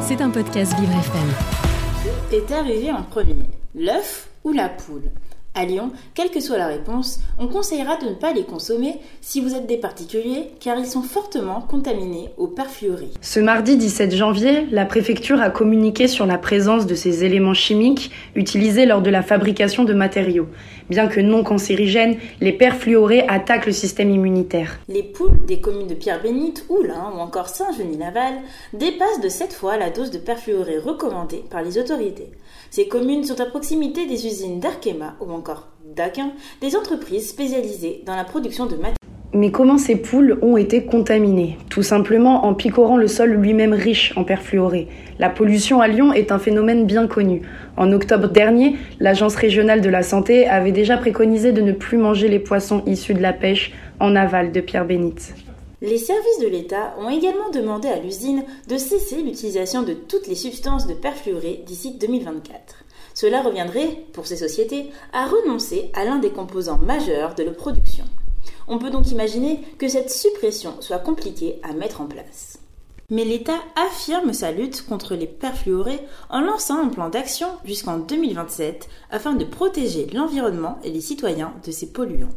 [0.00, 1.28] C'est un podcast Vivre FM.
[2.32, 5.10] Est arrivé en premier, l'œuf ou la poule?
[5.58, 9.40] À Lyon, quelle que soit la réponse, on conseillera de ne pas les consommer si
[9.40, 13.08] vous êtes des particuliers, car ils sont fortement contaminés au perfluoré.
[13.20, 18.12] Ce mardi 17 janvier, la préfecture a communiqué sur la présence de ces éléments chimiques
[18.36, 20.46] utilisés lors de la fabrication de matériaux.
[20.90, 24.78] Bien que non cancérigènes, les perfluorés attaquent le système immunitaire.
[24.88, 28.34] Les poules des communes de Pierre-Bénite, Oulin ou encore Saint-Genis-Laval
[28.74, 32.30] dépassent de 7 fois la dose de perfluoré recommandée par les autorités.
[32.70, 35.47] Ces communes sont à proximité des usines d'Arkema ou encore
[36.60, 38.94] des entreprises spécialisées dans la production de matériaux.
[39.34, 41.58] Mais comment ces poules ont été contaminées?
[41.68, 44.88] Tout simplement en picorant le sol lui-même riche en perfluoré.
[45.18, 47.42] La pollution à Lyon est un phénomène bien connu.
[47.76, 52.28] En octobre dernier, l'Agence régionale de la santé avait déjà préconisé de ne plus manger
[52.28, 55.34] les poissons issus de la pêche en aval de Pierre-Bénite.
[55.80, 60.34] Les services de l'État ont également demandé à l'usine de cesser l'utilisation de toutes les
[60.34, 62.84] substances de perfluoré d'ici 2024.
[63.14, 68.04] Cela reviendrait, pour ces sociétés, à renoncer à l'un des composants majeurs de leur production.
[68.66, 72.58] On peut donc imaginer que cette suppression soit compliquée à mettre en place.
[73.08, 78.88] Mais l'État affirme sa lutte contre les perfluorés en lançant un plan d'action jusqu'en 2027
[79.10, 82.34] afin de protéger l'environnement et les citoyens de ces polluants.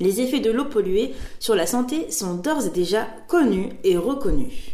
[0.00, 4.72] Les effets de l'eau polluée sur la santé sont d'ores et déjà connus et reconnus.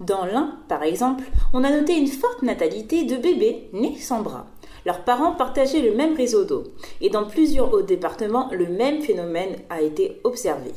[0.00, 4.46] Dans l'Ain, par exemple, on a noté une forte natalité de bébés nés sans bras.
[4.84, 6.64] Leurs parents partageaient le même réseau d'eau.
[7.00, 10.72] Et dans plusieurs autres départements, le même phénomène a été observé.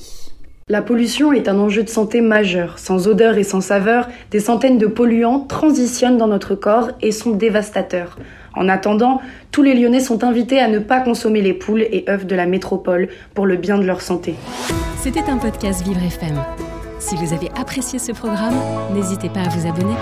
[0.69, 2.77] La pollution est un enjeu de santé majeur.
[2.77, 7.31] Sans odeur et sans saveur, des centaines de polluants transitionnent dans notre corps et sont
[7.31, 8.17] dévastateurs.
[8.57, 12.25] En attendant, tous les Lyonnais sont invités à ne pas consommer les poules et œufs
[12.25, 14.33] de la métropole pour le bien de leur santé.
[14.97, 16.35] C'était un podcast Vivre FM.
[16.99, 18.55] Si vous avez apprécié ce programme,
[18.95, 19.93] n'hésitez pas à vous abonner.